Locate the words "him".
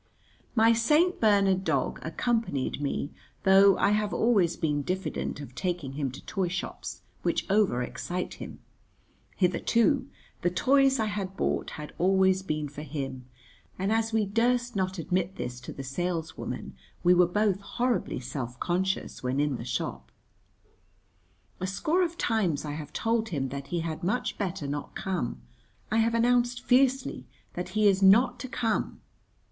5.93-6.09, 8.33-8.61, 12.81-13.25, 23.29-23.49